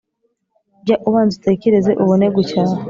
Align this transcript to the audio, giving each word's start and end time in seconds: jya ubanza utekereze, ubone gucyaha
jya 0.83 0.95
ubanza 1.07 1.33
utekereze, 1.39 1.91
ubone 2.03 2.25
gucyaha 2.35 2.73